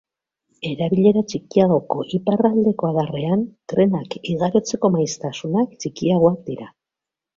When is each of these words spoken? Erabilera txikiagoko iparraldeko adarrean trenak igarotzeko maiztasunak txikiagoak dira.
Erabilera 0.69 1.21
txikiagoko 1.33 1.97
iparraldeko 2.19 2.89
adarrean 2.89 3.45
trenak 3.75 4.17
igarotzeko 4.37 4.95
maiztasunak 4.97 5.77
txikiagoak 5.85 6.41
dira. 6.49 6.71